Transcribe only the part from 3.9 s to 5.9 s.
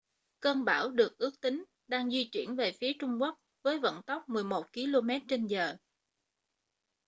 tốc 11 km/giờ